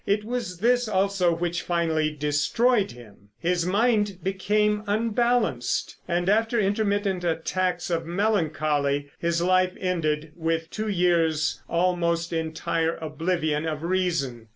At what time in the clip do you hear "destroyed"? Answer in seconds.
2.09-2.89